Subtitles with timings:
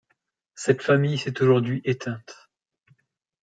[0.55, 2.49] Cette famille s'est aujourd'hui éteinte.